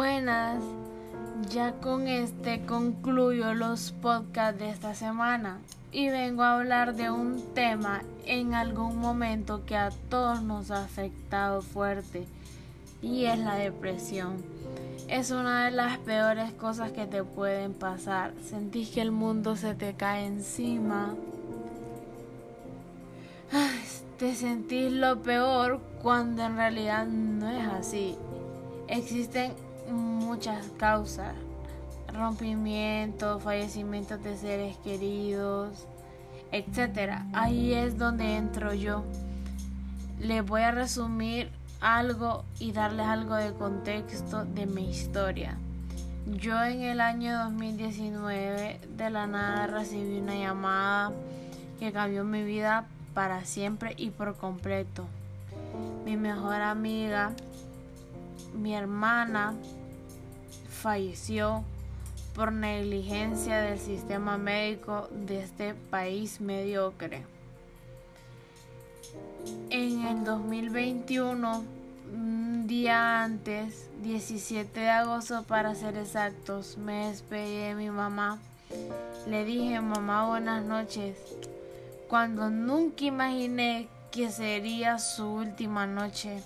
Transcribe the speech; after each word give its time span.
Buenas, 0.00 0.62
ya 1.50 1.72
con 1.72 2.08
este 2.08 2.64
concluyo 2.64 3.52
los 3.52 3.92
podcasts 3.92 4.58
de 4.58 4.70
esta 4.70 4.94
semana 4.94 5.58
y 5.92 6.08
vengo 6.08 6.42
a 6.42 6.54
hablar 6.54 6.94
de 6.94 7.10
un 7.10 7.44
tema 7.52 8.00
en 8.24 8.54
algún 8.54 8.96
momento 8.96 9.66
que 9.66 9.76
a 9.76 9.90
todos 10.08 10.42
nos 10.42 10.70
ha 10.70 10.84
afectado 10.84 11.60
fuerte 11.60 12.24
y 13.02 13.26
es 13.26 13.38
la 13.40 13.56
depresión. 13.56 14.38
Es 15.06 15.32
una 15.32 15.66
de 15.66 15.72
las 15.72 15.98
peores 15.98 16.50
cosas 16.54 16.92
que 16.92 17.04
te 17.04 17.22
pueden 17.22 17.74
pasar. 17.74 18.32
Sentís 18.48 18.88
que 18.88 19.02
el 19.02 19.12
mundo 19.12 19.54
se 19.54 19.74
te 19.74 19.92
cae 19.92 20.24
encima. 20.24 21.14
Te 24.18 24.34
sentís 24.34 24.92
lo 24.92 25.20
peor 25.20 25.78
cuando 26.02 26.42
en 26.42 26.56
realidad 26.56 27.06
no 27.06 27.50
es 27.50 27.66
así. 27.66 28.16
Existen 28.88 29.52
muchas 29.90 30.66
causas, 30.78 31.34
rompimientos, 32.12 33.42
fallecimientos 33.42 34.22
de 34.22 34.36
seres 34.36 34.76
queridos, 34.78 35.86
etc. 36.52 37.22
Ahí 37.32 37.72
es 37.72 37.98
donde 37.98 38.36
entro 38.36 38.74
yo. 38.74 39.04
Les 40.20 40.44
voy 40.44 40.62
a 40.62 40.70
resumir 40.70 41.50
algo 41.80 42.44
y 42.58 42.72
darles 42.72 43.06
algo 43.06 43.34
de 43.34 43.52
contexto 43.52 44.44
de 44.44 44.66
mi 44.66 44.90
historia. 44.90 45.56
Yo 46.26 46.62
en 46.62 46.82
el 46.82 47.00
año 47.00 47.38
2019 47.44 48.80
de 48.96 49.10
la 49.10 49.26
nada 49.26 49.66
recibí 49.66 50.18
una 50.18 50.34
llamada 50.34 51.12
que 51.78 51.92
cambió 51.92 52.24
mi 52.24 52.44
vida 52.44 52.84
para 53.14 53.44
siempre 53.44 53.94
y 53.96 54.10
por 54.10 54.36
completo. 54.36 55.06
Mi 56.04 56.16
mejor 56.16 56.60
amiga, 56.60 57.32
mi 58.54 58.74
hermana, 58.74 59.54
falleció 60.80 61.62
por 62.34 62.52
negligencia 62.52 63.60
del 63.60 63.78
sistema 63.78 64.38
médico 64.38 65.08
de 65.12 65.42
este 65.42 65.74
país 65.74 66.40
mediocre. 66.40 67.22
En 69.68 70.06
el 70.06 70.24
2021, 70.24 71.64
un 72.14 72.66
día 72.66 73.22
antes, 73.22 73.90
17 74.02 74.80
de 74.80 74.88
agosto 74.88 75.42
para 75.42 75.74
ser 75.74 75.98
exactos, 75.98 76.78
me 76.78 77.08
despedí 77.08 77.58
de 77.58 77.74
mi 77.74 77.90
mamá. 77.90 78.38
Le 79.26 79.44
dije, 79.44 79.80
mamá, 79.80 80.28
buenas 80.28 80.64
noches, 80.64 81.18
cuando 82.08 82.48
nunca 82.48 83.04
imaginé 83.04 83.88
que 84.10 84.30
sería 84.30 84.98
su 84.98 85.26
última 85.26 85.86
noche 85.86 86.42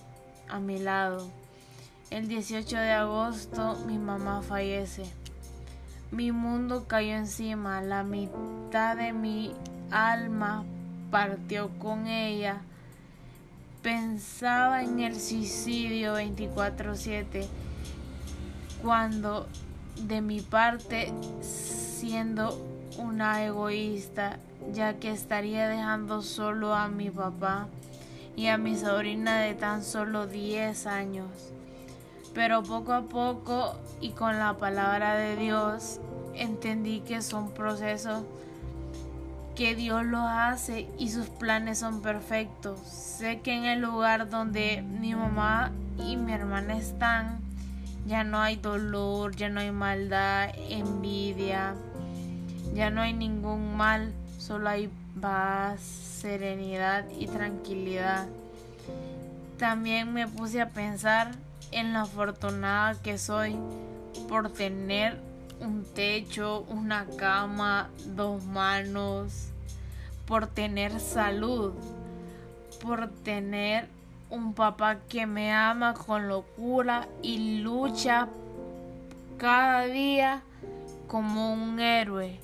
a 0.48 0.58
mi 0.58 0.80
lado. 0.80 1.30
El 2.14 2.28
18 2.28 2.76
de 2.76 2.92
agosto 2.92 3.74
mi 3.88 3.98
mamá 3.98 4.40
fallece. 4.40 5.02
Mi 6.12 6.30
mundo 6.30 6.84
cayó 6.86 7.16
encima, 7.16 7.82
la 7.82 8.04
mitad 8.04 8.96
de 8.96 9.12
mi 9.12 9.52
alma 9.90 10.62
partió 11.10 11.70
con 11.80 12.06
ella. 12.06 12.58
Pensaba 13.82 14.84
en 14.84 15.00
el 15.00 15.20
suicidio 15.20 16.14
24/7 16.14 17.48
cuando 18.80 19.48
de 19.96 20.20
mi 20.20 20.40
parte 20.40 21.12
siendo 21.40 22.64
una 22.96 23.44
egoísta, 23.44 24.38
ya 24.72 25.00
que 25.00 25.10
estaría 25.10 25.66
dejando 25.66 26.22
solo 26.22 26.76
a 26.76 26.86
mi 26.86 27.10
papá 27.10 27.66
y 28.36 28.46
a 28.46 28.56
mi 28.56 28.76
sobrina 28.76 29.40
de 29.40 29.54
tan 29.54 29.82
solo 29.82 30.28
10 30.28 30.86
años. 30.86 31.54
Pero 32.34 32.62
poco 32.62 32.92
a 32.92 33.02
poco 33.02 33.76
y 34.00 34.10
con 34.10 34.38
la 34.38 34.54
palabra 34.54 35.14
de 35.14 35.36
Dios 35.36 36.00
entendí 36.34 37.00
que 37.00 37.22
son 37.22 37.52
procesos 37.52 38.24
que 39.54 39.76
Dios 39.76 40.04
los 40.04 40.24
hace 40.24 40.88
y 40.98 41.10
sus 41.10 41.28
planes 41.28 41.78
son 41.78 42.02
perfectos. 42.02 42.80
Sé 42.80 43.40
que 43.40 43.52
en 43.52 43.64
el 43.64 43.80
lugar 43.80 44.28
donde 44.28 44.82
mi 44.82 45.14
mamá 45.14 45.70
y 45.98 46.16
mi 46.16 46.32
hermana 46.32 46.76
están, 46.76 47.38
ya 48.06 48.24
no 48.24 48.40
hay 48.40 48.56
dolor, 48.56 49.36
ya 49.36 49.48
no 49.48 49.60
hay 49.60 49.70
maldad, 49.70 50.50
envidia, 50.68 51.74
ya 52.74 52.90
no 52.90 53.02
hay 53.02 53.12
ningún 53.12 53.76
mal, 53.76 54.12
solo 54.38 54.68
hay 54.68 54.90
paz, 55.20 55.80
serenidad 55.80 57.04
y 57.16 57.26
tranquilidad. 57.26 58.26
También 59.56 60.12
me 60.12 60.26
puse 60.26 60.60
a 60.60 60.68
pensar 60.68 61.30
en 61.70 61.92
la 61.92 62.02
afortunada 62.02 63.00
que 63.02 63.18
soy 63.18 63.56
por 64.28 64.50
tener 64.50 65.18
un 65.60 65.84
techo, 65.84 66.64
una 66.68 67.06
cama, 67.16 67.90
dos 68.06 68.44
manos, 68.44 69.48
por 70.26 70.46
tener 70.46 71.00
salud, 71.00 71.72
por 72.82 73.08
tener 73.08 73.88
un 74.30 74.54
papá 74.54 74.98
que 75.08 75.26
me 75.26 75.52
ama 75.52 75.94
con 75.94 76.28
locura 76.28 77.08
y 77.22 77.58
lucha 77.58 78.28
cada 79.38 79.82
día 79.86 80.42
como 81.06 81.52
un 81.52 81.80
héroe. 81.80 82.40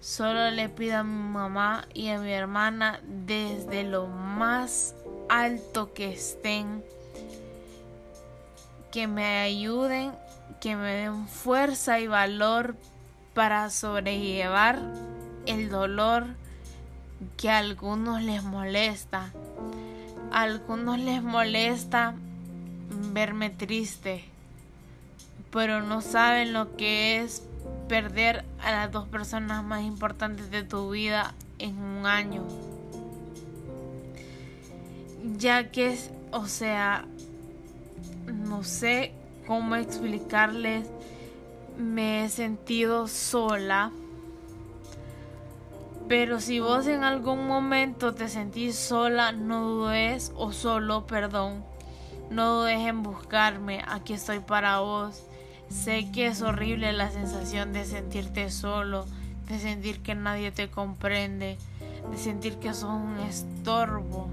Solo 0.00 0.50
le 0.50 0.68
pido 0.68 0.98
a 0.98 1.04
mi 1.04 1.30
mamá 1.30 1.86
y 1.94 2.08
a 2.08 2.18
mi 2.18 2.32
hermana 2.32 3.00
desde 3.06 3.84
lo 3.84 4.06
más 4.06 4.94
alto 5.28 5.94
que 5.94 6.12
estén 6.12 6.82
que 8.92 9.08
me 9.08 9.40
ayuden, 9.40 10.12
que 10.60 10.76
me 10.76 10.92
den 10.92 11.26
fuerza 11.26 11.98
y 11.98 12.06
valor 12.06 12.76
para 13.34 13.70
sobrellevar 13.70 14.78
el 15.46 15.70
dolor 15.70 16.26
que 17.36 17.50
a 17.50 17.58
algunos 17.58 18.22
les 18.22 18.44
molesta. 18.44 19.32
A 20.30 20.42
algunos 20.42 20.98
les 20.98 21.22
molesta 21.22 22.14
verme 23.12 23.50
triste, 23.50 24.24
pero 25.50 25.82
no 25.82 26.00
saben 26.00 26.52
lo 26.52 26.76
que 26.76 27.20
es 27.20 27.42
perder 27.88 28.44
a 28.62 28.70
las 28.70 28.92
dos 28.92 29.08
personas 29.08 29.64
más 29.64 29.82
importantes 29.82 30.50
de 30.50 30.62
tu 30.62 30.90
vida 30.90 31.34
en 31.58 31.78
un 31.78 32.06
año. 32.06 32.44
Ya 35.38 35.70
que, 35.70 35.98
o 36.30 36.46
sea, 36.46 37.06
no 38.26 38.64
sé 38.64 39.12
cómo 39.46 39.76
explicarles, 39.76 40.86
me 41.78 42.24
he 42.24 42.28
sentido 42.28 43.08
sola. 43.08 43.90
Pero 46.08 46.40
si 46.40 46.60
vos 46.60 46.86
en 46.86 47.04
algún 47.04 47.46
momento 47.46 48.14
te 48.14 48.28
sentís 48.28 48.76
sola, 48.76 49.32
no 49.32 49.62
dudes, 49.62 50.32
o 50.36 50.52
solo, 50.52 51.06
perdón, 51.06 51.64
no 52.30 52.60
dudes 52.60 52.80
en 52.80 53.02
buscarme, 53.02 53.82
aquí 53.86 54.12
estoy 54.12 54.40
para 54.40 54.80
vos. 54.80 55.22
Sé 55.68 56.10
que 56.12 56.26
es 56.26 56.42
horrible 56.42 56.92
la 56.92 57.10
sensación 57.10 57.72
de 57.72 57.84
sentirte 57.84 58.50
solo, 58.50 59.06
de 59.48 59.58
sentir 59.58 60.00
que 60.00 60.14
nadie 60.14 60.52
te 60.52 60.68
comprende, 60.68 61.56
de 62.10 62.18
sentir 62.18 62.56
que 62.56 62.74
sos 62.74 62.90
un 62.90 63.18
estorbo. 63.20 64.28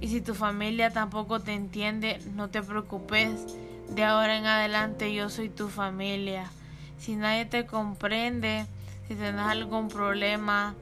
Y 0.00 0.08
si 0.08 0.20
tu 0.20 0.34
familia 0.34 0.90
tampoco 0.90 1.40
te 1.40 1.52
entiende, 1.52 2.20
no 2.34 2.48
te 2.48 2.62
preocupes. 2.62 3.46
De 3.90 4.04
ahora 4.04 4.38
en 4.38 4.46
adelante 4.46 5.12
yo 5.12 5.28
soy 5.28 5.48
tu 5.48 5.68
familia. 5.68 6.50
Si 6.98 7.16
nadie 7.16 7.44
te 7.44 7.66
comprende, 7.66 8.66
si 9.08 9.14
tienes 9.14 9.40
algún 9.40 9.88
problema, 9.88 10.74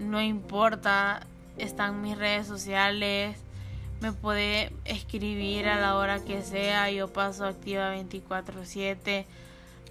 no 0.00 0.20
importa. 0.20 1.20
Están 1.56 2.02
mis 2.02 2.16
redes 2.16 2.46
sociales. 2.46 3.36
Me 4.00 4.12
puede 4.12 4.72
escribir 4.84 5.68
a 5.68 5.80
la 5.80 5.96
hora 5.96 6.20
que 6.20 6.42
sea. 6.42 6.90
Yo 6.90 7.12
paso 7.12 7.44
activa 7.44 7.90
24/7. 7.90 9.26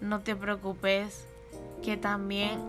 No 0.02 0.22
te 0.22 0.36
preocupes 0.36 1.26
que 1.84 1.98
también 1.98 2.60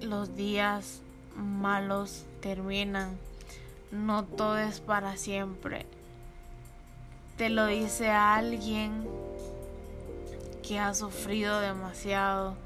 los 0.00 0.36
días 0.36 1.00
malos 1.36 2.24
terminan 2.40 3.18
no 3.90 4.24
todo 4.24 4.58
es 4.58 4.80
para 4.80 5.16
siempre. 5.16 5.86
Te 7.36 7.50
lo 7.50 7.66
dice 7.66 8.10
alguien 8.10 9.06
que 10.66 10.78
ha 10.78 10.94
sufrido 10.94 11.60
demasiado. 11.60 12.56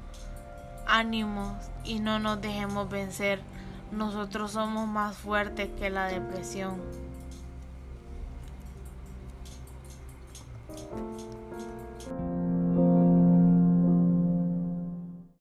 Ánimos 0.87 1.55
y 1.83 1.99
no 1.99 2.19
nos 2.19 2.41
dejemos 2.41 2.89
vencer. 2.89 3.41
Nosotros 3.91 4.51
somos 4.51 4.87
más 4.87 5.17
fuertes 5.17 5.69
que 5.77 5.89
la 5.89 6.07
depresión. 6.07 6.81